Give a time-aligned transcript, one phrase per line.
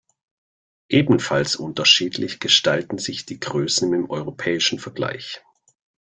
[0.89, 5.43] Ebenfalls unterschiedlich gestalten sich die Größen im europäischen Vergleich.